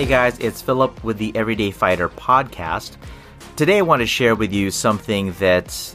Hey 0.00 0.06
guys, 0.06 0.38
it's 0.38 0.62
Philip 0.62 1.04
with 1.04 1.18
the 1.18 1.30
Everyday 1.36 1.70
Fighter 1.70 2.08
podcast. 2.08 2.96
Today 3.56 3.76
I 3.76 3.82
want 3.82 4.00
to 4.00 4.06
share 4.06 4.34
with 4.34 4.50
you 4.50 4.70
something 4.70 5.32
that 5.32 5.94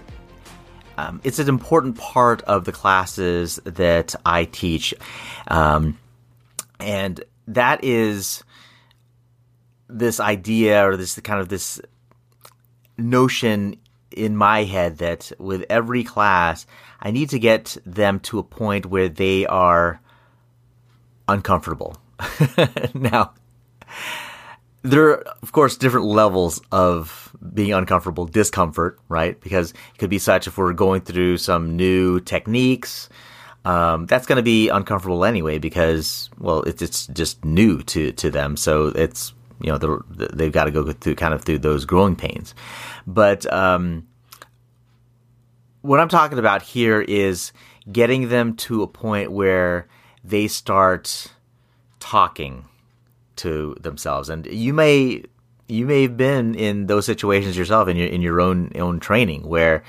um, 0.96 1.21
it's 1.23 1.39
an 1.39 1.50
important 1.50 1.97
part 1.97 2.43
of 2.43 2.65
the 2.65 2.71
classes 2.71 3.60
that 3.64 4.14
I 4.23 4.46
teach. 4.46 4.93
Um, 5.47 5.97
and 6.79 7.23
that 7.47 7.83
is 7.83 8.43
this 9.88 10.19
idea 10.19 10.87
or 10.87 10.97
this 10.97 11.19
kind 11.21 11.42
of 11.42 11.50
this 11.50 11.82
notion 13.00 13.75
in 14.11 14.37
my 14.37 14.65
head 14.65 15.00
that 15.00 15.32
with 15.39 15.65
every 15.68 16.04
class, 16.04 16.68
I 17.00 17.10
need 17.10 17.32
to 17.32 17.39
get 17.39 17.75
them 17.87 18.19
to 18.19 18.37
a 18.37 18.43
point 18.43 18.86
where 18.86 19.10
they 19.10 19.47
are 19.47 20.00
uncomfortable. 21.28 21.97
now, 22.93 23.33
there 24.83 25.09
are, 25.09 25.21
of 25.41 25.51
course, 25.51 25.77
different 25.77 26.05
levels 26.05 26.61
of 26.71 27.35
being 27.54 27.73
uncomfortable, 27.73 28.25
discomfort, 28.25 28.99
right? 29.09 29.39
Because 29.41 29.71
it 29.71 29.97
could 29.97 30.09
be 30.09 30.19
such 30.19 30.47
if 30.47 30.57
we're 30.57 30.73
going 30.73 31.01
through 31.01 31.37
some 31.37 31.75
new 31.75 32.19
techniques, 32.19 33.09
um, 33.66 34.05
that's 34.05 34.27
going 34.27 34.38
to 34.38 34.44
be 34.44 34.69
uncomfortable 34.69 35.25
anyway 35.25 35.58
because, 35.58 36.30
well, 36.38 36.61
it's, 36.63 36.83
it's 36.83 37.08
just 37.08 37.44
new 37.44 37.81
to, 37.83 38.11
to 38.11 38.30
them. 38.30 38.55
So 38.58 38.88
it's, 38.88 39.33
you 39.59 39.71
know, 39.71 40.03
they've 40.09 40.52
got 40.52 40.66
to 40.66 40.71
go 40.71 40.91
through 40.91 41.16
kind 41.16 41.33
of 41.33 41.43
through 41.43 41.59
those 41.59 41.85
growing 41.85 42.16
pains. 42.16 42.53
But, 43.07 43.52
um, 43.52 44.07
what 45.81 45.99
I'm 45.99 46.09
talking 46.09 46.39
about 46.39 46.61
here 46.61 47.02
is 47.02 47.53
getting 47.91 48.30
them 48.30 48.55
to 48.55 48.83
a 48.83 48.88
point 48.88 49.31
where 49.31 49.88
they 50.23 50.47
start 50.47 51.27
talking 51.99 52.65
to 53.38 53.75
themselves. 53.80 54.30
And 54.30 54.45
you 54.47 54.73
may 54.73 55.23
you 55.67 55.86
may 55.86 56.03
have 56.03 56.17
been 56.17 56.55
in 56.55 56.88
those 56.88 57.05
situations 57.05 57.58
yourself 57.58 57.88
in 57.88 57.97
your 57.97 58.08
in 58.08 58.22
your 58.22 58.42
own 58.42 58.72
own 58.75 59.00
training 59.00 59.47
where 59.47 59.83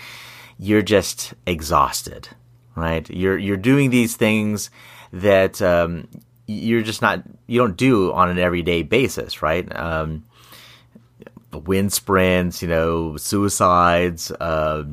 you're 0.59 0.83
just 0.83 1.35
exhausted, 1.47 2.29
right? 2.75 3.09
You're 3.11 3.39
you're 3.39 3.57
doing 3.57 3.91
these 3.91 4.17
things 4.17 4.71
that 5.13 5.61
um, 5.61 6.09
you're 6.47 6.83
just 6.83 7.03
not 7.03 7.23
you 7.47 7.59
don't 7.59 7.77
do 7.77 8.13
on 8.13 8.31
an 8.31 8.39
everyday 8.39 8.83
basis, 8.83 9.43
right? 9.43 9.75
Um, 9.77 10.25
wind 11.53 11.93
sprints, 11.93 12.63
you 12.63 12.69
know, 12.69 13.17
suicides, 13.17 14.31
uh, 14.31 14.85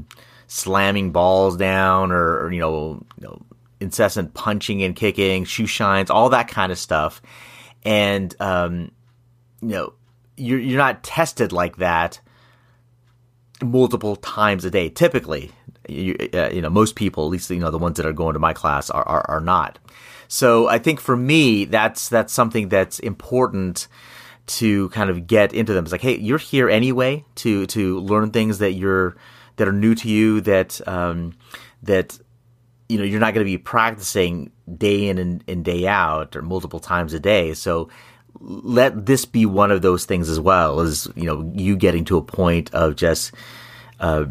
slamming 0.48 1.12
balls 1.12 1.58
down, 1.58 2.12
or, 2.12 2.46
or 2.46 2.54
you, 2.54 2.60
know, 2.60 3.04
you 3.20 3.28
know, 3.28 3.42
incessant 3.80 4.34
punching 4.34 4.82
and 4.82 4.96
kicking, 4.96 5.44
shoe 5.46 5.66
shines, 5.66 6.10
all 6.10 6.30
that 6.30 6.48
kind 6.48 6.72
of 6.72 6.78
stuff 6.78 7.22
and 7.86 8.36
um, 8.40 8.92
you 9.62 9.70
know 9.70 9.94
you're 10.38 10.60
you're 10.60 10.78
not 10.78 11.04
tested 11.04 11.52
like 11.52 11.78
that 11.78 12.20
multiple 13.62 14.16
times 14.16 14.66
a 14.66 14.72
day. 14.72 14.90
Typically, 14.90 15.52
you, 15.88 16.16
uh, 16.34 16.50
you 16.52 16.62
know 16.62 16.70
most 16.70 16.96
people, 16.96 17.26
at 17.26 17.32
least 17.32 17.50
you 17.50 17.60
know 17.60 17.72
the 17.72 17.78
ones 17.78 17.98
that 17.98 18.06
are 18.06 18.14
going 18.14 18.34
to 18.34 18.40
my 18.40 18.54
class, 18.54 18.90
are, 18.90 19.08
are 19.08 19.26
are 19.30 19.42
not. 19.42 19.80
So 20.28 20.68
I 20.68 20.80
think 20.80 21.00
for 21.00 21.16
me, 21.16 21.66
that's 21.66 22.10
that's 22.10 22.34
something 22.34 22.70
that's 22.70 23.00
important 23.00 23.88
to 24.46 24.90
kind 24.90 25.10
of 25.10 25.28
get 25.28 25.54
into 25.54 25.74
them. 25.74 25.86
It's 25.86 25.92
like, 25.92 26.02
hey, 26.02 26.18
you're 26.18 26.38
here 26.38 26.70
anyway 26.70 27.26
to 27.36 27.66
to 27.68 28.00
learn 28.00 28.32
things 28.32 28.60
that 28.60 28.74
you're 28.74 29.16
that 29.58 29.68
are 29.68 29.74
new 29.74 29.96
to 29.96 30.10
you 30.10 30.42
that 30.42 30.86
um, 30.88 31.34
that 31.84 32.18
you 32.90 32.98
know 32.98 33.04
you're 33.04 33.20
not 33.20 33.34
going 33.34 33.46
to 33.46 33.52
be 33.52 33.58
practicing 33.58 34.52
day 34.78 35.08
in 35.08 35.18
and, 35.18 35.44
and, 35.48 35.66
day 35.66 35.88
out 35.88 36.36
or 36.36 36.42
multiple 36.42 36.80
times 36.80 37.14
a 37.14 37.20
day. 37.20 37.54
So 37.54 37.90
let 38.40 39.06
this 39.06 39.26
be 39.26 39.46
one 39.46 39.72
of 39.72 39.82
those 39.82 40.06
things 40.06 40.30
as 40.30 40.40
well 40.40 40.80
as 40.80 41.08
you 41.16 41.26
know 41.26 41.52
you 41.56 41.76
getting 41.76 42.06
to 42.06 42.18
a 42.18 42.22
point 42.22 42.74
of 42.74 42.96
just 42.96 43.34
uh, 44.00 44.26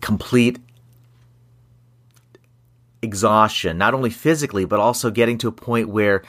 complete 0.00 0.58
exhaustion 3.02 3.78
not 3.78 3.94
only 3.94 4.10
physically 4.10 4.66
but 4.66 4.78
also 4.78 5.10
getting 5.10 5.38
to 5.38 5.48
a 5.48 5.52
point 5.52 5.88
where 5.88 6.22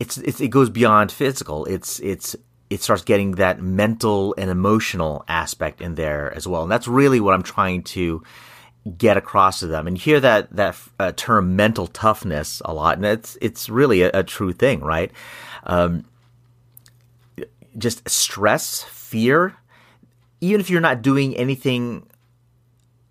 it's, 0.00 0.16
it's 0.18 0.40
it 0.40 0.48
goes 0.48 0.70
beyond 0.70 1.10
physical. 1.10 1.64
It's 1.64 1.98
it's 2.00 2.36
it 2.70 2.82
starts 2.82 3.02
getting 3.02 3.32
that 3.32 3.60
mental 3.60 4.34
and 4.36 4.50
emotional 4.50 5.24
aspect 5.26 5.80
in 5.80 5.94
there 5.94 6.32
as 6.34 6.46
well. 6.46 6.62
And 6.62 6.70
that's 6.70 6.86
really 6.86 7.20
what 7.20 7.34
i'm 7.34 7.42
trying 7.42 7.82
to 7.82 8.22
get 8.96 9.16
across 9.16 9.60
to 9.60 9.66
them 9.66 9.86
and 9.86 9.98
hear 9.98 10.20
that 10.20 10.50
that 10.54 10.76
uh, 10.98 11.12
term 11.16 11.56
mental 11.56 11.86
toughness 11.86 12.62
a 12.64 12.72
lot. 12.72 12.96
And 12.96 13.06
it's 13.06 13.36
it's 13.40 13.68
really 13.68 14.02
a, 14.02 14.10
a 14.14 14.22
true 14.22 14.52
thing 14.52 14.80
right? 14.80 15.10
Um, 15.64 16.04
just 17.76 18.08
stress 18.08 18.82
fear 18.84 19.56
even 20.40 20.60
if 20.60 20.70
you're 20.70 20.80
not 20.80 21.02
doing 21.02 21.36
anything 21.36 22.06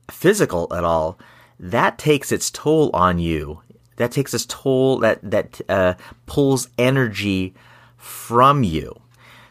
physical 0.10 0.74
at 0.74 0.84
all 0.84 1.20
that 1.60 1.98
takes 1.98 2.32
its 2.32 2.52
toll 2.52 2.92
on 2.94 3.18
you. 3.18 3.62
That 3.96 4.12
takes 4.12 4.32
its 4.34 4.46
toll 4.46 5.00
that 5.00 5.20
that 5.24 5.60
uh, 5.68 5.96
pulls 6.28 6.70
energy 6.78 7.56
from 7.98 8.64
you. 8.64 9.02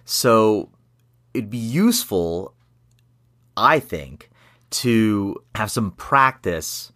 So 0.04 0.70
it'd 1.36 1.50
be 1.50 1.58
useful 1.58 2.54
i 3.58 3.78
think 3.78 4.30
to 4.82 5.42
have 5.54 5.70
some 5.70 5.92
practice 5.92 6.92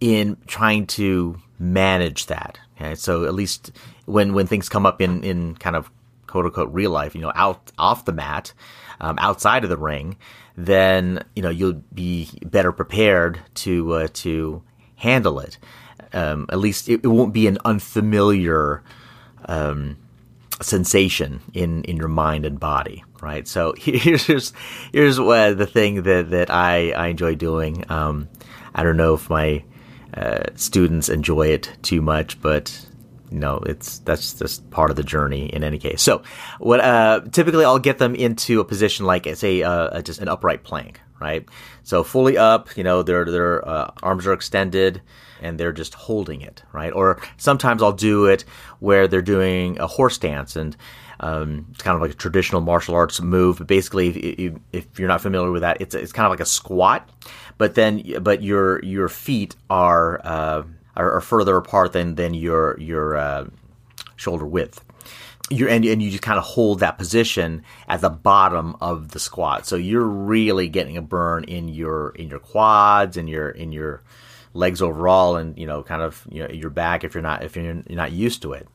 in 0.00 0.36
trying 0.46 0.86
to 0.86 1.40
manage 1.58 2.26
that. 2.26 2.58
Okay? 2.76 2.94
So 2.94 3.24
at 3.24 3.34
least 3.34 3.72
when 4.04 4.34
when 4.34 4.46
things 4.46 4.68
come 4.68 4.86
up 4.86 5.00
in 5.00 5.22
in 5.22 5.54
kind 5.56 5.76
of 5.76 5.90
quote 6.26 6.46
unquote 6.46 6.72
real 6.72 6.90
life, 6.90 7.14
you 7.14 7.20
know, 7.20 7.32
out 7.34 7.72
off 7.78 8.04
the 8.04 8.12
mat, 8.12 8.52
um, 9.00 9.18
outside 9.18 9.64
of 9.64 9.70
the 9.70 9.76
ring, 9.76 10.16
then 10.56 11.24
you 11.34 11.42
know 11.42 11.50
you'll 11.50 11.82
be 11.94 12.28
better 12.44 12.72
prepared 12.72 13.40
to 13.54 13.92
uh, 13.92 14.08
to 14.14 14.62
handle 14.96 15.40
it. 15.40 15.58
Um, 16.12 16.46
at 16.50 16.58
least 16.58 16.88
it, 16.88 17.00
it, 17.02 17.08
won't 17.08 17.34
be 17.34 17.46
an 17.46 17.58
unfamiliar 17.64 18.82
um, 19.46 19.96
sensation 20.62 21.40
in 21.52 21.82
in 21.84 21.96
your 21.96 22.08
mind 22.08 22.46
and 22.46 22.60
body 22.60 23.04
right? 23.20 23.46
So 23.46 23.74
here's 23.78 24.26
here's, 24.26 24.52
here's 24.92 25.16
the 25.16 25.68
thing 25.70 26.02
that 26.02 26.30
that 26.30 26.50
i 26.50 26.90
i 26.92 27.08
enjoy 27.08 27.34
doing. 27.34 27.84
Um, 27.90 28.28
i 28.74 28.82
don't 28.82 28.96
know 28.96 29.14
if 29.14 29.30
my 29.30 29.64
uh, 30.14 30.44
students 30.54 31.08
enjoy 31.08 31.48
it 31.48 31.70
too 31.82 32.00
much 32.00 32.40
but 32.40 32.86
you 33.30 33.38
know 33.38 33.58
it's 33.66 33.98
that's 34.00 34.34
just 34.34 34.70
part 34.70 34.90
of 34.90 34.96
the 34.96 35.02
journey 35.02 35.46
in 35.46 35.64
any 35.64 35.78
case. 35.78 36.02
So 36.02 36.22
what 36.58 36.80
uh, 36.80 37.20
typically 37.32 37.64
i'll 37.64 37.78
get 37.78 37.98
them 37.98 38.14
into 38.14 38.60
a 38.60 38.64
position 38.64 39.06
like 39.06 39.26
say 39.36 39.62
uh, 39.62 40.00
just 40.02 40.20
an 40.20 40.28
upright 40.28 40.62
plank 40.64 41.00
right? 41.20 41.48
So 41.82 42.04
fully 42.04 42.36
up 42.36 42.76
you 42.76 42.84
know 42.84 43.02
their 43.02 43.24
their 43.24 43.66
uh, 43.68 43.90
arms 44.02 44.26
are 44.26 44.32
extended 44.32 45.02
and 45.40 45.58
they're 45.58 45.72
just 45.72 45.94
holding 45.94 46.40
it, 46.40 46.62
right? 46.72 46.92
Or 46.92 47.20
sometimes 47.36 47.82
I'll 47.82 47.92
do 47.92 48.26
it 48.26 48.44
where 48.78 49.06
they're 49.06 49.22
doing 49.22 49.78
a 49.78 49.86
horse 49.86 50.14
stance 50.14 50.56
and 50.56 50.76
um, 51.20 51.66
it's 51.70 51.82
kind 51.82 51.94
of 51.94 52.02
like 52.02 52.10
a 52.10 52.14
traditional 52.14 52.60
martial 52.60 52.94
arts 52.94 53.20
move. 53.20 53.58
But 53.58 53.66
basically, 53.66 54.08
if, 54.10 54.54
if, 54.72 54.98
you're 54.98 55.08
not 55.08 55.20
familiar 55.20 55.50
with 55.50 55.62
that, 55.62 55.80
it's 55.80 55.94
it's 55.94 56.12
kind 56.12 56.26
of 56.26 56.30
like 56.30 56.40
a 56.40 56.46
squat, 56.46 57.08
but 57.58 57.74
then 57.74 58.02
but 58.22 58.42
your 58.42 58.82
your 58.84 59.08
feet 59.08 59.56
are 59.70 60.20
uh, 60.24 60.62
are, 60.96 61.12
are, 61.12 61.20
further 61.20 61.56
apart 61.56 61.92
than 61.92 62.14
than 62.14 62.34
your 62.34 62.78
your 62.78 63.16
uh, 63.16 63.46
shoulder 64.16 64.46
width. 64.46 64.82
You're, 65.48 65.68
and, 65.68 65.84
and 65.84 66.02
you 66.02 66.10
just 66.10 66.24
kind 66.24 66.38
of 66.38 66.44
hold 66.44 66.80
that 66.80 66.98
position 66.98 67.62
at 67.86 68.00
the 68.00 68.10
bottom 68.10 68.74
of 68.80 69.12
the 69.12 69.20
squat. 69.20 69.64
So 69.64 69.76
you're 69.76 70.02
really 70.02 70.68
getting 70.68 70.96
a 70.96 71.02
burn 71.02 71.44
in 71.44 71.68
your 71.68 72.10
in 72.10 72.28
your 72.28 72.40
quads 72.40 73.16
and 73.16 73.30
your 73.30 73.50
in 73.50 73.70
your 73.70 74.02
legs 74.54 74.82
overall 74.82 75.36
and 75.36 75.56
you 75.56 75.66
know 75.66 75.82
kind 75.82 76.02
of 76.02 76.26
you 76.30 76.42
know, 76.42 76.48
your 76.48 76.70
back 76.70 77.04
if 77.04 77.14
you're 77.14 77.22
not 77.22 77.44
if 77.44 77.54
you're, 77.56 77.64
you're 77.64 77.84
not 77.90 78.10
used 78.10 78.42
to 78.42 78.54
it 78.54 78.66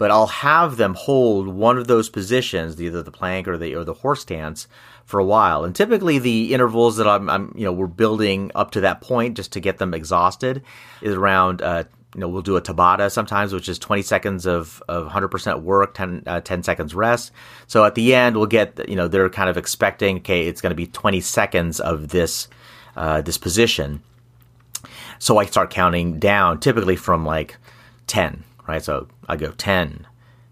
but 0.00 0.10
I'll 0.10 0.28
have 0.28 0.78
them 0.78 0.94
hold 0.94 1.46
one 1.46 1.76
of 1.76 1.86
those 1.86 2.08
positions, 2.08 2.80
either 2.80 3.02
the 3.02 3.10
plank 3.10 3.46
or 3.46 3.58
the 3.58 3.74
or 3.74 3.84
the 3.84 3.92
horse 3.92 4.22
stance, 4.22 4.66
for 5.04 5.20
a 5.20 5.24
while. 5.24 5.62
And 5.62 5.76
typically, 5.76 6.18
the 6.18 6.54
intervals 6.54 6.96
that 6.96 7.06
I'm, 7.06 7.28
I'm 7.28 7.52
you 7.54 7.66
know 7.66 7.72
we're 7.72 7.86
building 7.86 8.50
up 8.54 8.70
to 8.70 8.80
that 8.80 9.02
point 9.02 9.36
just 9.36 9.52
to 9.52 9.60
get 9.60 9.76
them 9.76 9.92
exhausted 9.92 10.62
is 11.02 11.14
around. 11.14 11.60
Uh, 11.60 11.84
you 12.14 12.20
know, 12.22 12.28
we'll 12.28 12.40
do 12.40 12.56
a 12.56 12.62
Tabata 12.62 13.10
sometimes, 13.12 13.52
which 13.52 13.68
is 13.68 13.78
20 13.78 14.02
seconds 14.02 14.44
of, 14.44 14.82
of 14.88 15.06
100% 15.06 15.62
work, 15.62 15.94
10, 15.94 16.24
uh, 16.26 16.40
10 16.40 16.64
seconds 16.64 16.92
rest. 16.92 17.30
So 17.68 17.84
at 17.84 17.94
the 17.94 18.16
end, 18.16 18.36
we'll 18.36 18.46
get, 18.46 18.88
you 18.88 18.96
know, 18.96 19.06
they're 19.06 19.30
kind 19.30 19.48
of 19.48 19.56
expecting, 19.56 20.16
okay, 20.16 20.48
it's 20.48 20.60
going 20.60 20.72
to 20.72 20.76
be 20.76 20.88
20 20.88 21.20
seconds 21.20 21.78
of 21.78 22.08
this, 22.08 22.48
uh, 22.96 23.20
this 23.20 23.38
position. 23.38 24.02
So 25.20 25.38
I 25.38 25.44
start 25.44 25.70
counting 25.70 26.18
down, 26.18 26.58
typically 26.58 26.96
from 26.96 27.24
like 27.24 27.58
10, 28.08 28.42
right? 28.66 28.82
So 28.82 29.08
I 29.28 29.36
go 29.36 29.50
10, 29.52 30.06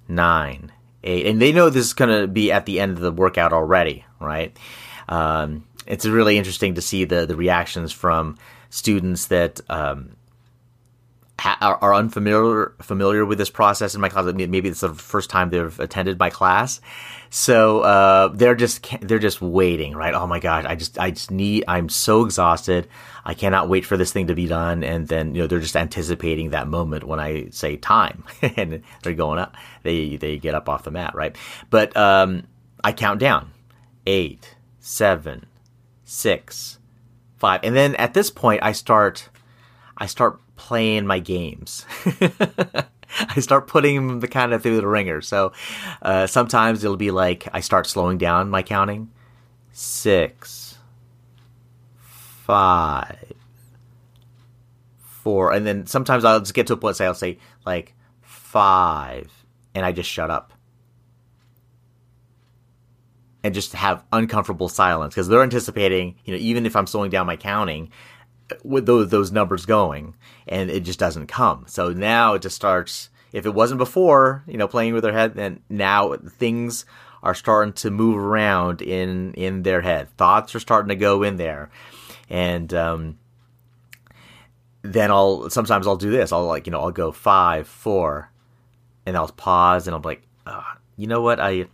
9, 0.08 0.72
8. 1.05 1.26
And 1.26 1.43
they 1.43 1.52
know 1.52 1.70
this 1.70 1.87
is 1.87 1.93
going 1.93 2.20
to 2.20 2.26
be 2.26 2.52
at 2.52 2.66
the 2.66 2.81
end 2.81 2.93
of 2.93 3.00
the 3.00 3.12
workout 3.12 3.52
already, 3.52 4.05
right? 4.20 4.56
Um, 5.08 5.66
it's 5.87 6.05
really 6.05 6.37
interesting 6.37 6.75
to 6.75 6.82
see 6.82 7.05
the, 7.05 7.26
the 7.26 7.37
reactions 7.37 7.93
from 7.93 8.37
students 8.70 9.26
that 9.26 9.60
um, 9.70 10.16
are, 11.44 11.79
are 11.81 11.94
unfamiliar 11.94 12.75
familiar 12.81 13.25
with 13.25 13.38
this 13.38 13.50
process 13.50 13.94
in 13.94 14.00
my 14.00 14.08
class. 14.08 14.32
Maybe 14.35 14.69
it's 14.69 14.81
the 14.81 14.94
first 14.94 15.31
time 15.31 15.50
they've 15.50 15.79
attended 15.81 16.19
my 16.19 16.31
class, 16.31 16.81
so 17.31 17.81
uh, 17.81 18.29
they're 18.29 18.55
just 18.55 18.87
they're 19.00 19.19
just 19.19 19.40
waiting, 19.40 19.94
right? 19.94 20.14
Oh 20.14 20.26
my 20.26 20.40
gosh, 20.40 20.64
I 20.64 20.75
just 20.75 20.99
I 20.99 21.11
just 21.11 21.31
need. 21.31 21.64
I'm 21.69 21.88
so 21.88 22.25
exhausted. 22.25 22.88
I 23.25 23.35
cannot 23.35 23.69
wait 23.69 23.85
for 23.85 23.96
this 23.96 24.12
thing 24.12 24.29
to 24.29 24.35
be 24.35 24.46
done. 24.46 24.82
And 24.82 25.06
then 25.06 25.35
you 25.35 25.43
know 25.43 25.46
they're 25.46 25.61
just 25.61 25.76
anticipating 25.76 26.50
that 26.50 26.67
moment 26.67 27.05
when 27.05 27.20
I 27.20 27.50
say 27.50 27.76
time, 27.76 28.25
and 28.43 28.82
they're 29.02 29.14
going 29.14 29.38
up. 29.38 29.55
They 29.82 30.17
they 30.17 30.38
get 30.38 30.55
up 30.55 30.69
off 30.69 30.85
the 30.85 30.90
mat, 30.90 31.14
right? 31.14 31.37
But 31.70 31.96
um, 31.96 32.44
I 32.82 32.93
count 32.93 33.20
down 33.20 33.52
eight, 34.06 34.56
seven, 34.81 35.46
six, 36.05 36.79
five, 37.37 37.61
and 37.62 37.76
then 37.76 37.94
at 37.96 38.14
this 38.14 38.31
point 38.31 38.61
I 38.62 38.73
start 38.73 39.29
I 39.96 40.06
start 40.06 40.40
playing 40.58 41.06
my 41.06 41.20
games. 41.20 41.87
I 43.20 43.40
start 43.40 43.69
putting 43.69 44.06
them 44.06 44.20
kind 44.28 44.52
of 44.52 44.62
through 44.62 44.76
the 44.76 44.87
wringer. 44.87 45.22
So 45.22 45.52
uh, 46.02 46.26
sometimes 46.26 46.84
it'll 46.84 46.99
be 46.99 47.10
like 47.10 47.49
I 47.55 47.60
start 47.60 47.87
slowing 47.87 48.19
down 48.19 48.50
my 48.50 48.62
counting. 48.62 49.10
Six, 49.72 50.76
five, 51.96 53.32
four, 54.99 55.52
and 55.52 55.64
then 55.64 55.87
sometimes 55.87 56.25
I'll 56.25 56.40
just 56.40 56.52
get 56.52 56.66
to 56.66 56.75
a 56.75 56.76
point. 56.76 56.96
Say 56.96 57.06
I'll 57.06 57.14
say 57.14 57.38
like 57.64 57.94
five, 58.20 59.31
and 59.75 59.87
I 59.87 59.93
just 59.93 60.11
shut 60.11 60.31
up 60.31 60.52
and 63.44 63.54
just 63.54 63.72
have 63.75 64.02
uncomfortable 64.12 64.69
silence 64.69 65.14
because 65.14 65.28
they're 65.28 65.44
anticipating. 65.44 66.16
You 66.25 66.34
know, 66.34 66.40
even 66.40 66.66
if 66.66 66.75
I'm 66.75 66.88
slowing 66.88 67.11
down 67.11 67.26
my 67.26 67.37
counting, 67.37 67.90
with 68.65 68.87
those 68.87 69.11
those 69.11 69.33
numbers 69.33 69.67
going, 69.67 70.15
and 70.47 70.71
it 70.71 70.81
just 70.81 70.99
doesn't 70.99 71.27
come. 71.27 71.65
So 71.69 71.93
now 71.93 72.35
it 72.35 72.43
just 72.43 72.56
starts. 72.56 73.11
If 73.33 73.45
it 73.45 73.55
wasn't 73.55 73.79
before, 73.79 74.43
you 74.47 74.56
know, 74.56 74.69
playing 74.69 74.95
with 74.95 75.03
their 75.03 75.12
head, 75.12 75.35
then 75.35 75.61
now 75.69 76.17
things 76.17 76.87
are 77.23 77.35
starting 77.35 77.75
to 77.75 77.91
move 77.91 78.17
around 78.17 78.81
in 78.81 79.35
in 79.35 79.62
their 79.62 79.83
head. 79.83 80.09
Thoughts 80.17 80.55
are 80.55 80.61
starting 80.61 80.89
to 80.89 80.97
go 80.97 81.23
in 81.23 81.37
there, 81.37 81.71
and 82.31 82.73
um, 82.73 83.19
then 84.83 85.11
I'll 85.11 85.50
sometimes 85.50 85.87
I'll 85.87 85.97
do 85.97 86.11
this. 86.11 86.33
I'll 86.33 86.47
like 86.47 86.67
you 86.67 86.71
know 86.71 86.81
I'll 86.81 86.91
go 86.91 87.12
five, 87.12 87.69
four, 87.69 88.31
and 89.05 89.17
I'll 89.17 89.29
pause 89.29 89.87
and 89.87 89.95
I'm 89.95 90.03
like, 90.03 90.23
oh, 90.47 90.65
you 90.97 91.06
know 91.06 91.21
what 91.21 91.41
I 91.41 91.67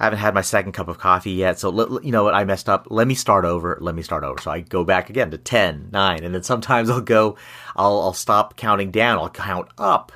I 0.00 0.04
haven't 0.04 0.20
had 0.20 0.34
my 0.34 0.42
second 0.42 0.72
cup 0.72 0.88
of 0.88 0.98
coffee 0.98 1.32
yet. 1.32 1.58
So, 1.58 2.00
you 2.00 2.12
know 2.12 2.24
what? 2.24 2.34
I 2.34 2.44
messed 2.44 2.68
up. 2.68 2.86
Let 2.88 3.08
me 3.08 3.14
start 3.14 3.44
over. 3.44 3.78
Let 3.80 3.94
me 3.94 4.02
start 4.02 4.22
over. 4.22 4.40
So 4.40 4.50
I 4.50 4.60
go 4.60 4.84
back 4.84 5.10
again 5.10 5.30
to 5.32 5.38
10, 5.38 5.88
9. 5.92 6.24
And 6.24 6.34
then 6.34 6.42
sometimes 6.44 6.88
I'll 6.88 7.00
go, 7.00 7.36
I'll, 7.74 8.00
I'll 8.00 8.12
stop 8.12 8.56
counting 8.56 8.92
down. 8.92 9.18
I'll 9.18 9.28
count 9.28 9.68
up, 9.76 10.12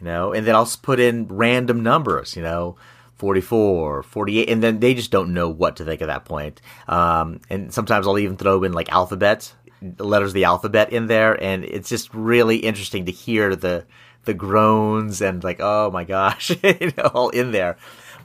you 0.00 0.06
know, 0.06 0.32
and 0.32 0.46
then 0.46 0.54
I'll 0.54 0.70
put 0.80 0.98
in 0.98 1.28
random 1.28 1.82
numbers, 1.82 2.36
you 2.36 2.42
know, 2.42 2.76
44, 3.16 4.02
48. 4.02 4.48
And 4.48 4.62
then 4.62 4.80
they 4.80 4.94
just 4.94 5.10
don't 5.10 5.34
know 5.34 5.50
what 5.50 5.76
to 5.76 5.84
think 5.84 6.00
at 6.00 6.06
that 6.08 6.24
point. 6.24 6.62
Um, 6.88 7.42
and 7.50 7.72
sometimes 7.72 8.06
I'll 8.06 8.18
even 8.18 8.38
throw 8.38 8.64
in 8.64 8.72
like 8.72 8.90
alphabets, 8.90 9.54
letters 9.98 10.30
of 10.30 10.34
the 10.34 10.44
alphabet 10.44 10.90
in 10.90 11.06
there. 11.06 11.34
And 11.42 11.64
it's 11.64 11.90
just 11.90 12.14
really 12.14 12.56
interesting 12.56 13.04
to 13.06 13.12
hear 13.12 13.54
the, 13.54 13.84
the 14.24 14.34
groans 14.34 15.20
and 15.20 15.44
like, 15.44 15.60
oh 15.60 15.90
my 15.90 16.04
gosh, 16.04 16.50
you 16.62 16.92
know, 16.96 17.10
all 17.12 17.28
in 17.28 17.52
there 17.52 17.76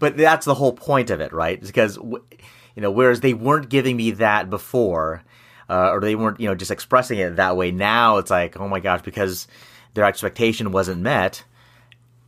but 0.02 0.18
that's 0.18 0.46
the 0.46 0.56
whole 0.56 0.74
point 0.74 1.12
of 1.12 1.22
it, 1.22 1.32
right? 1.32 1.62
Because 1.62 1.96
you 1.98 2.82
know, 2.82 2.92
whereas 2.92 3.22
they 3.22 3.34
weren't 3.34 3.70
giving 3.70 3.96
me 3.96 4.12
that 4.12 4.50
before, 4.50 5.24
uh, 5.70 5.92
or 5.92 6.02
they 6.02 6.16
weren't, 6.16 6.40
you 6.40 6.48
know, 6.48 6.56
just 6.56 6.72
expressing 6.72 7.20
it 7.20 7.36
that 7.36 7.56
way. 7.56 7.72
Now 7.72 8.18
it's 8.18 8.32
like, 8.32 8.60
oh 8.60 8.68
my 8.68 8.80
gosh, 8.80 9.02
because 9.04 9.48
their 9.94 10.06
expectation 10.06 10.72
wasn't 10.72 11.02
met. 11.02 11.44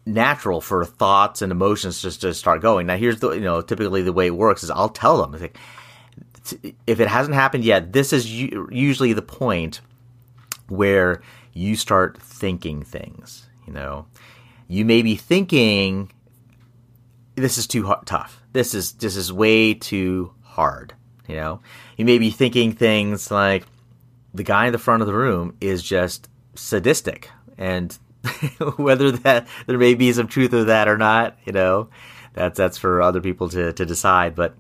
Natural 0.06 0.62
for 0.62 0.86
thoughts 0.86 1.42
and 1.42 1.52
emotions 1.52 2.02
just 2.02 2.22
to 2.22 2.34
start 2.34 2.62
going. 2.62 2.86
Now, 2.88 2.96
here's 2.98 3.20
the, 3.20 3.32
you 3.32 3.42
know, 3.42 3.62
typically 3.62 4.04
the 4.04 4.14
way 4.14 4.28
it 4.28 4.36
works 4.36 4.64
is 4.64 4.70
I'll 4.70 4.90
tell 4.90 5.20
them, 5.20 5.32
like, 5.42 5.58
if 6.86 7.00
it 7.00 7.08
hasn't 7.08 7.36
happened 7.36 7.64
yet, 7.64 7.92
this 7.94 8.14
is 8.14 8.32
usually 8.32 9.14
the 9.14 9.22
point 9.22 9.82
where 10.68 11.22
you 11.54 11.76
start 11.76 12.22
thinking 12.22 12.84
things. 12.84 13.48
You 13.66 13.74
know, 13.74 14.06
you 14.68 14.86
may 14.86 15.02
be 15.02 15.16
thinking 15.16 16.12
this 17.36 17.58
is 17.58 17.68
too 17.68 17.94
tough. 18.06 18.42
This 18.54 18.74
is 18.74 18.94
this 18.94 19.16
is 19.16 19.32
way 19.32 19.74
too 19.74 20.34
hard. 20.42 20.94
You 21.28 21.36
know, 21.36 21.62
you 21.98 22.06
may 22.06 22.18
be 22.18 22.32
thinking 22.32 22.74
things 22.74 23.32
like 23.32 23.66
the 24.34 24.44
guy 24.44 24.68
in 24.68 24.72
the 24.72 24.80
front 24.80 25.02
of 25.02 25.08
the 25.08 25.14
room 25.14 25.56
is 25.62 25.82
just 25.82 26.30
sadistic, 26.56 27.30
and 27.58 27.98
whether 28.78 29.12
that 29.12 29.48
there 29.66 29.78
may 29.78 29.94
be 29.94 30.12
some 30.14 30.28
truth 30.28 30.54
of 30.54 30.68
that 30.68 30.88
or 30.88 30.98
not, 30.98 31.38
you 31.46 31.54
know, 31.54 31.90
that's 32.34 32.58
that's 32.58 32.78
for 32.78 33.02
other 33.02 33.22
people 33.22 33.50
to 33.50 33.74
to 33.74 33.86
decide. 33.86 34.36
But 34.36 34.56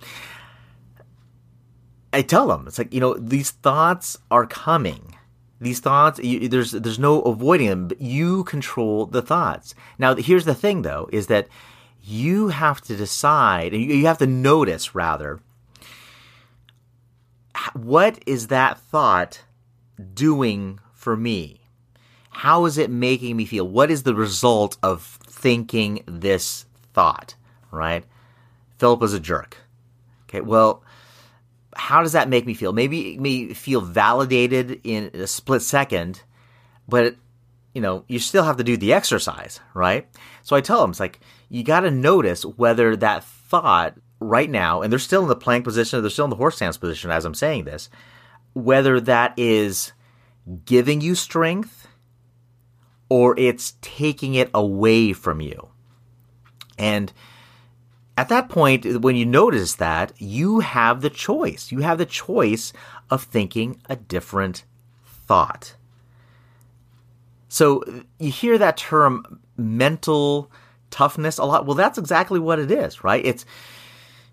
I 2.11 2.21
tell 2.21 2.47
them 2.47 2.65
it's 2.67 2.77
like 2.77 2.93
you 2.93 2.99
know 2.99 3.13
these 3.15 3.51
thoughts 3.51 4.17
are 4.31 4.47
coming. 4.47 5.15
These 5.59 5.79
thoughts, 5.79 6.19
you, 6.19 6.49
there's 6.49 6.71
there's 6.71 6.99
no 6.99 7.21
avoiding 7.21 7.69
them. 7.69 7.87
But 7.87 8.01
you 8.01 8.43
control 8.43 9.05
the 9.05 9.21
thoughts. 9.21 9.73
Now, 9.97 10.13
here's 10.15 10.43
the 10.43 10.55
thing, 10.55 10.81
though, 10.81 11.07
is 11.13 11.27
that 11.27 11.47
you 12.03 12.49
have 12.49 12.81
to 12.81 12.95
decide, 12.95 13.73
and 13.73 13.81
you 13.81 14.05
have 14.07 14.17
to 14.17 14.27
notice 14.27 14.93
rather, 14.93 15.39
what 17.73 18.21
is 18.25 18.47
that 18.47 18.77
thought 18.77 19.43
doing 20.13 20.79
for 20.93 21.15
me? 21.15 21.61
How 22.29 22.65
is 22.65 22.77
it 22.77 22.89
making 22.89 23.37
me 23.37 23.45
feel? 23.45 23.67
What 23.67 23.89
is 23.89 24.03
the 24.03 24.15
result 24.15 24.77
of 24.83 25.03
thinking 25.27 26.03
this 26.05 26.65
thought, 26.93 27.35
right? 27.71 28.03
Philip 28.79 28.99
was 28.99 29.13
a 29.13 29.19
jerk. 29.19 29.57
Okay, 30.27 30.41
well, 30.41 30.83
how 31.75 32.01
does 32.01 32.13
that 32.13 32.27
make 32.27 32.45
me 32.45 32.53
feel? 32.53 32.73
Maybe 32.73 33.13
it 33.13 33.21
may 33.21 33.53
feel 33.53 33.81
validated 33.81 34.81
in 34.83 35.11
a 35.13 35.27
split 35.27 35.61
second, 35.61 36.23
but 36.87 37.15
you 37.73 37.81
know, 37.81 38.05
you 38.07 38.19
still 38.19 38.43
have 38.43 38.57
to 38.57 38.63
do 38.63 38.77
the 38.77 38.93
exercise, 38.93 39.59
right? 39.73 40.07
So 40.43 40.55
I 40.55 40.61
tell 40.61 40.81
them, 40.81 40.91
it's 40.91 40.99
like, 40.99 41.19
you 41.49 41.63
got 41.63 41.81
to 41.81 41.91
notice 41.91 42.43
whether 42.45 42.95
that 42.95 43.23
thought 43.23 43.95
right 44.19 44.49
now, 44.49 44.81
and 44.81 44.91
they're 44.91 44.99
still 44.99 45.23
in 45.23 45.27
the 45.27 45.35
plank 45.35 45.63
position, 45.63 46.01
they're 46.01 46.09
still 46.09 46.25
in 46.25 46.29
the 46.29 46.35
horse 46.35 46.55
stance 46.55 46.77
position 46.77 47.11
as 47.11 47.25
I'm 47.25 47.33
saying 47.33 47.65
this, 47.65 47.89
whether 48.53 48.99
that 49.01 49.33
is 49.37 49.93
giving 50.65 51.01
you 51.01 51.15
strength 51.15 51.87
or 53.09 53.37
it's 53.37 53.75
taking 53.81 54.35
it 54.35 54.49
away 54.53 55.13
from 55.13 55.41
you. 55.41 55.69
And 56.77 57.11
at 58.17 58.29
that 58.29 58.49
point, 58.49 59.01
when 59.01 59.15
you 59.15 59.25
notice 59.25 59.75
that, 59.75 60.13
you 60.17 60.59
have 60.59 61.01
the 61.01 61.09
choice. 61.09 61.71
You 61.71 61.79
have 61.79 61.97
the 61.97 62.05
choice 62.05 62.73
of 63.09 63.23
thinking 63.23 63.81
a 63.89 63.95
different 63.95 64.63
thought. 65.05 65.75
So 67.53 67.83
you 68.17 68.31
hear 68.31 68.57
that 68.57 68.77
term 68.77 69.39
mental 69.57 70.51
toughness 70.89 71.37
a 71.37 71.45
lot. 71.45 71.67
Well, 71.67 71.75
that's 71.75 71.99
exactly 71.99 72.39
what 72.39 72.57
it 72.57 72.71
is, 72.71 73.03
right? 73.03 73.23
It's 73.23 73.45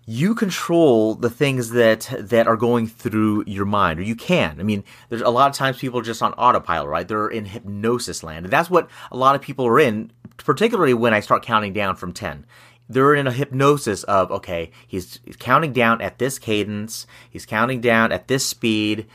you 0.07 0.33
control 0.33 1.13
the 1.13 1.29
things 1.29 1.69
that 1.69 2.11
that 2.17 2.47
are 2.47 2.57
going 2.57 2.87
through 2.87 3.43
your 3.45 3.65
mind 3.65 3.99
or 3.99 4.01
you 4.01 4.15
can. 4.15 4.59
I 4.59 4.63
mean 4.63 4.83
there's 5.09 5.21
a 5.21 5.29
lot 5.29 5.51
of 5.51 5.55
times 5.55 5.77
people 5.77 5.99
are 5.99 6.03
just 6.03 6.23
on 6.23 6.33
autopilot 6.33 6.89
right? 6.89 7.07
They're 7.07 7.27
in 7.27 7.45
hypnosis 7.45 8.23
land. 8.23 8.47
And 8.47 8.51
that's 8.51 8.71
what 8.71 8.89
a 9.11 9.17
lot 9.17 9.35
of 9.35 9.41
people 9.41 9.67
are 9.67 9.79
in 9.79 10.11
particularly 10.37 10.95
when 10.95 11.13
i 11.13 11.19
start 11.19 11.43
counting 11.43 11.73
down 11.73 11.95
from 11.95 12.11
10 12.11 12.45
they're 12.89 13.13
in 13.13 13.27
a 13.27 13.31
hypnosis 13.31 14.03
of 14.05 14.31
okay 14.31 14.71
he's, 14.87 15.19
he's 15.23 15.35
counting 15.35 15.71
down 15.71 16.01
at 16.01 16.17
this 16.17 16.39
cadence 16.39 17.05
he's 17.29 17.45
counting 17.45 17.81
down 17.81 18.11
at 18.11 18.27
this 18.27 18.43
speed 18.43 19.05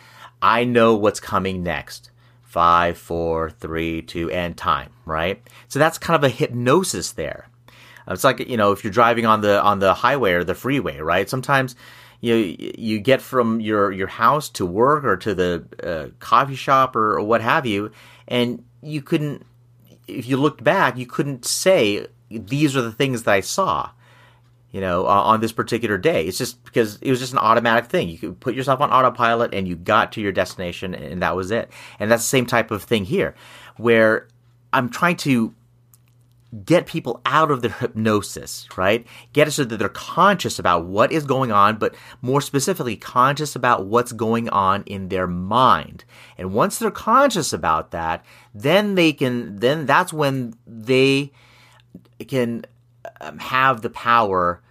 i 0.41 0.63
know 0.63 0.95
what's 0.95 1.19
coming 1.19 1.65
next 1.65 2.11
five, 2.57 2.97
four, 2.97 3.51
three, 3.51 4.01
two, 4.01 4.31
and 4.31 4.57
time, 4.57 4.91
right? 5.05 5.43
So 5.69 5.79
that's 5.79 5.99
kind 5.99 6.17
of 6.17 6.25
a 6.25 6.33
hypnosis 6.33 7.13
there. 7.13 7.51
It's 8.09 8.25
like 8.25 8.39
you 8.49 8.57
know 8.57 8.73
if 8.73 8.83
you're 8.83 8.95
driving 8.95 9.27
on 9.27 9.43
the 9.43 9.63
on 9.63 9.79
the 9.79 9.93
highway 9.93 10.33
or 10.33 10.43
the 10.43 10.55
freeway, 10.55 11.01
right? 11.01 11.29
Sometimes 11.29 11.77
you 12.23 12.57
you 12.59 12.99
get 12.99 13.21
from 13.21 13.61
your 13.61 13.93
your 13.93 14.07
house 14.07 14.49
to 14.51 14.65
work 14.65 15.05
or 15.05 15.19
to 15.19 15.35
the 15.35 15.67
uh, 15.85 16.17
coffee 16.19 16.55
shop 16.55 16.97
or, 16.97 17.19
or 17.19 17.25
what 17.25 17.43
have 17.43 17.67
you, 17.67 17.91
and 18.27 18.65
you 18.81 19.03
couldn't. 19.03 19.45
If 20.09 20.27
you 20.27 20.39
looked 20.39 20.65
back, 20.65 20.97
you 20.97 21.05
couldn't 21.05 21.45
say 21.45 22.07
these 22.31 22.75
are 22.75 22.81
the 22.81 22.91
things 22.91 23.25
that 23.25 23.35
I 23.35 23.41
saw 23.41 23.91
you 24.71 24.81
know, 24.81 25.07
uh, 25.07 25.23
on 25.23 25.41
this 25.41 25.53
particular 25.53 25.97
day. 25.97 26.27
It's 26.27 26.39
just 26.39 26.63
because 26.65 26.99
it 27.01 27.11
was 27.11 27.21
just 27.21 27.33
an 27.33 27.39
automatic 27.39 27.87
thing. 27.87 28.09
You 28.09 28.19
could 28.19 28.41
put 28.41 28.55
yourself 28.55 28.81
on 28.81 28.91
autopilot 28.91 29.55
and 29.55 29.67
you 29.67 29.77
got 29.77 30.13
to 30.13 30.21
your 30.21 30.33
destination 30.33 30.95
and 30.95 31.23
that 31.23 31.37
was 31.37 31.51
it. 31.51 31.71
And 31.99 32.11
that's 32.11 32.23
the 32.23 32.29
same 32.29 32.47
type 32.47 32.71
of 32.71 32.83
thing 32.83 33.05
here 33.05 33.35
where 33.77 34.29
I'm 34.73 34.91
trying 34.91 35.17
to 35.19 35.55
get 36.65 36.87
people 36.87 37.21
out 37.27 37.51
of 37.51 37.63
their 37.63 37.73
hypnosis, 37.73 38.69
right? 38.77 39.07
Get 39.33 39.49
it 39.49 39.53
so 39.53 39.65
that 39.65 39.77
they're 39.77 39.89
conscious 39.89 40.59
about 40.59 40.87
what 40.87 41.13
is 41.13 41.25
going 41.25 41.53
on, 41.53 41.77
but 41.77 41.95
more 42.23 42.41
specifically, 42.41 42.97
conscious 42.97 43.57
about 43.57 43.87
what's 43.87 44.13
going 44.13 44.49
on 44.51 44.83
in 44.85 45.09
their 45.09 45.27
mind. 45.27 46.05
And 46.39 46.53
once 46.53 46.79
they're 46.79 46.91
conscious 46.91 47.53
about 47.53 47.91
that, 47.91 48.25
then 48.55 48.95
they 48.95 49.13
can, 49.13 49.57
then 49.57 49.87
that's 49.87 50.13
when 50.13 50.55
they 50.67 51.33
can 52.29 52.65
um, 53.21 53.39
have 53.39 53.83
the 53.83 53.91
power 53.91 54.63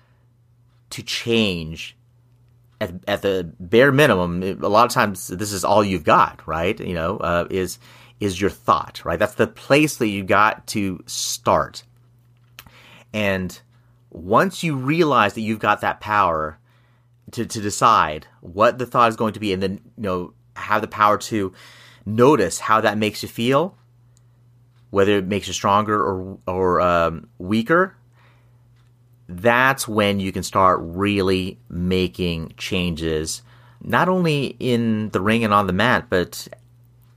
to 0.91 1.03
change 1.03 1.95
at, 2.79 2.93
at 3.07 3.21
the 3.21 3.51
bare 3.59 3.91
minimum. 3.91 4.43
A 4.43 4.69
lot 4.69 4.85
of 4.85 4.91
times, 4.91 5.27
this 5.27 5.51
is 5.51 5.63
all 5.63 5.83
you've 5.83 6.03
got, 6.03 6.47
right? 6.47 6.79
You 6.79 6.93
know, 6.93 7.17
uh, 7.17 7.47
is 7.49 7.79
is 8.19 8.39
your 8.39 8.49
thought, 8.49 9.03
right? 9.03 9.19
That's 9.19 9.35
the 9.35 9.47
place 9.47 9.97
that 9.97 10.07
you 10.07 10.23
got 10.23 10.67
to 10.67 11.03
start. 11.05 11.83
And 13.13 13.59
once 14.09 14.63
you 14.63 14.75
realize 14.75 15.33
that 15.33 15.41
you've 15.41 15.59
got 15.59 15.81
that 15.81 15.99
power 15.99 16.57
to, 17.31 17.45
to 17.45 17.61
decide 17.61 18.27
what 18.41 18.77
the 18.77 18.85
thought 18.85 19.09
is 19.09 19.15
going 19.15 19.33
to 19.33 19.39
be 19.39 19.51
and 19.51 19.61
then, 19.61 19.81
you 19.97 20.03
know, 20.03 20.33
have 20.55 20.81
the 20.81 20.87
power 20.87 21.17
to 21.17 21.53
notice 22.05 22.59
how 22.59 22.81
that 22.81 22.97
makes 22.97 23.21
you 23.21 23.29
feel, 23.29 23.77
whether 24.91 25.17
it 25.17 25.25
makes 25.25 25.47
you 25.47 25.53
stronger 25.53 26.01
or, 26.01 26.37
or 26.47 26.81
um, 26.81 27.27
weaker, 27.37 27.95
that's 29.27 29.87
when 29.87 30.19
you 30.19 30.31
can 30.31 30.43
start 30.43 30.79
really 30.81 31.59
making 31.69 32.53
changes, 32.57 33.41
not 33.81 34.07
only 34.07 34.55
in 34.59 35.09
the 35.09 35.21
ring 35.21 35.43
and 35.43 35.53
on 35.53 35.67
the 35.67 35.73
mat, 35.73 36.07
but 36.09 36.47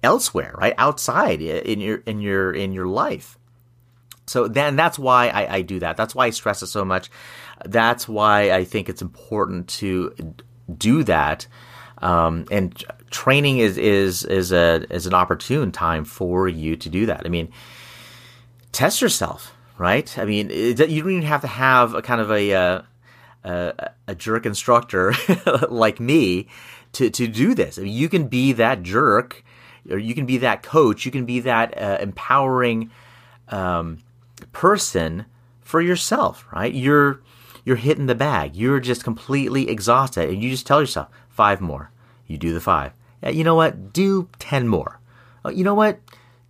elsewhere, 0.02 0.54
right? 0.58 0.74
Outside 0.78 1.40
in 1.40 1.80
your 1.80 1.98
in 1.98 2.20
your 2.20 2.52
in 2.52 2.72
your 2.72 2.86
life. 2.86 3.38
So 4.26 4.46
then 4.46 4.76
that's 4.76 4.98
why 4.98 5.28
I, 5.28 5.56
I 5.56 5.62
do 5.62 5.78
that. 5.80 5.96
That's 5.96 6.14
why 6.14 6.26
I 6.26 6.30
stress 6.30 6.62
it 6.62 6.66
so 6.66 6.84
much. 6.84 7.10
That's 7.64 8.06
why 8.06 8.52
I 8.52 8.64
think 8.64 8.88
it's 8.88 9.02
important 9.02 9.68
to 9.68 10.14
do 10.76 11.02
that. 11.04 11.46
Um, 12.00 12.44
and 12.50 12.84
training 13.10 13.58
is 13.58 13.76
is 13.76 14.24
is 14.24 14.52
a 14.52 14.86
is 14.90 15.06
an 15.06 15.14
opportune 15.14 15.72
time 15.72 16.04
for 16.04 16.48
you 16.48 16.76
to 16.76 16.88
do 16.88 17.06
that. 17.06 17.22
I 17.24 17.28
mean, 17.28 17.50
test 18.72 19.00
yourself, 19.02 19.54
right? 19.78 20.18
I 20.18 20.24
mean, 20.24 20.50
it, 20.50 20.78
you 20.90 21.02
don't 21.02 21.12
even 21.12 21.22
have 21.22 21.42
to 21.42 21.46
have 21.46 21.94
a 21.94 22.02
kind 22.02 22.20
of 22.20 22.30
a 22.30 22.52
uh, 22.52 22.82
a, 23.44 23.90
a 24.08 24.14
jerk 24.14 24.44
instructor 24.44 25.14
like 25.70 26.00
me 26.00 26.48
to 26.92 27.10
to 27.10 27.26
do 27.26 27.54
this. 27.54 27.78
I 27.78 27.82
mean, 27.82 27.92
you 27.92 28.08
can 28.08 28.28
be 28.28 28.52
that 28.52 28.82
jerk 28.82 29.44
or 29.90 29.98
you 29.98 30.14
can 30.14 30.26
be 30.26 30.38
that 30.38 30.62
coach, 30.62 31.04
you 31.04 31.12
can 31.12 31.24
be 31.24 31.40
that 31.40 31.76
uh, 31.76 31.98
empowering 32.00 32.90
um, 33.48 33.98
person 34.52 35.26
for 35.60 35.80
yourself, 35.80 36.46
right? 36.52 36.72
You're 36.72 37.20
you're 37.64 37.76
hitting 37.76 38.06
the 38.06 38.14
bag. 38.14 38.56
You're 38.56 38.80
just 38.80 39.04
completely 39.04 39.68
exhausted, 39.68 40.30
and 40.30 40.42
you 40.42 40.50
just 40.50 40.66
tell 40.66 40.80
yourself 40.80 41.08
five 41.28 41.60
more. 41.60 41.90
You 42.26 42.38
do 42.38 42.52
the 42.52 42.60
five. 42.60 42.92
You 43.22 43.44
know 43.44 43.54
what? 43.54 43.92
Do 43.92 44.28
ten 44.38 44.68
more. 44.68 45.00
Oh, 45.44 45.50
you 45.50 45.64
know 45.64 45.74
what? 45.74 46.00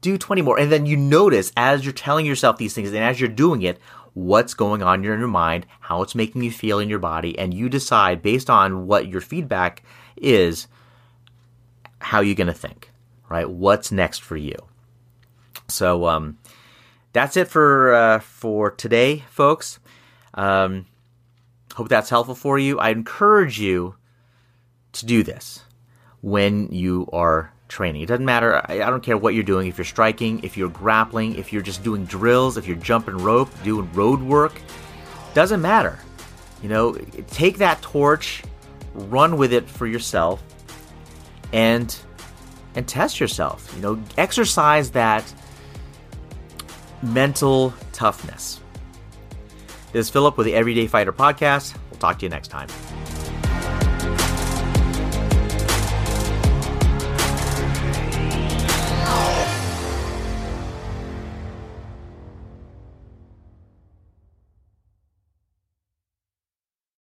Do 0.01 0.17
twenty 0.17 0.43
more, 0.43 0.59
and 0.59 0.71
then 0.71 0.87
you 0.87 0.97
notice 0.97 1.53
as 1.57 1.85
you're 1.85 1.93
telling 1.93 2.27
yourself 2.27 2.57
these 2.57 2.75
things, 2.75 2.89
and 2.89 2.99
as 2.99 3.21
you're 3.21 3.29
doing 3.29 3.63
it, 3.63 3.79
what's 4.15 4.55
going 4.55 4.83
on 4.83 5.01
in 5.01 5.05
your 5.05 5.27
mind, 5.27 5.67
how 5.81 6.03
it's 6.03 6.15
making 6.15 6.43
you 6.43 6.51
feel 6.51 6.79
in 6.79 6.89
your 6.89 6.99
body, 6.99 7.39
and 7.39 7.53
you 7.53 7.69
decide 7.69 8.23
based 8.23 8.49
on 8.49 8.87
what 8.87 9.09
your 9.09 9.21
feedback 9.21 9.83
is, 10.17 10.69
how 12.01 12.21
you're 12.21 12.35
going 12.35 12.47
to 12.47 12.53
think 12.53 12.91
right? 13.29 13.49
What's 13.49 13.93
next 13.93 14.23
for 14.23 14.37
you? 14.37 14.57
So 15.69 16.07
um, 16.07 16.39
that's 17.13 17.37
it 17.37 17.49
for 17.49 17.95
uh, 17.95 18.21
for 18.21 18.71
today, 18.71 19.25
folks. 19.31 19.79
Um, 20.35 20.87
hope 21.75 21.89
that's 21.89 22.11
helpful 22.11 22.35
for 22.35 22.59
you. 22.59 22.79
I 22.79 22.91
encourage 22.91 23.61
you 23.61 23.97
to 24.93 25.07
do 25.07 25.23
this 25.23 25.65
when 26.21 26.69
you 26.73 27.09
are 27.13 27.53
training. 27.69 28.03
It 28.03 28.07
doesn't 28.07 28.25
matter. 28.25 28.57
I, 28.69 28.83
I 28.83 28.91
don't 28.91 29.03
care 29.03 29.17
what 29.17 29.35
you're 29.35 29.45
doing. 29.45 29.69
If 29.69 29.79
you're 29.79 29.85
striking, 29.85 30.43
if 30.43 30.57
you're 30.57 30.69
grappling, 30.69 31.37
if 31.37 31.53
you're 31.53 31.63
just 31.63 31.85
doing 31.85 32.05
drills, 32.05 32.57
if 32.57 32.67
you're 32.67 32.77
jumping 32.77 33.19
rope, 33.19 33.51
doing 33.63 33.91
road 33.93 34.21
work, 34.21 34.61
doesn't 35.35 35.61
matter. 35.61 35.99
You 36.63 36.69
know, 36.69 36.95
take 37.29 37.59
that 37.59 37.81
torch, 37.83 38.43
run 38.95 39.37
with 39.37 39.53
it 39.53 39.69
for 39.69 39.87
yourself, 39.87 40.43
and 41.53 41.97
and 42.75 42.87
test 42.87 43.21
yourself. 43.21 43.73
You 43.77 43.83
know, 43.83 44.03
exercise 44.17 44.91
that 44.93 45.33
mental 47.03 47.73
toughness. 47.93 48.61
This 49.93 50.07
is 50.07 50.11
Philip 50.11 50.37
with 50.37 50.47
the 50.47 50.55
Everyday 50.55 50.87
Fighter 50.87 51.13
podcast. 51.13 51.75
We'll 51.91 52.01
talk 52.01 52.19
to 52.19 52.27
you 52.27 52.31
next 52.31 52.49
time. 52.49 52.69